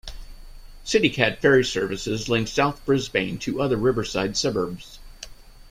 [0.83, 4.97] CityCat ferry services link South Brisbane to other riverside suburbs.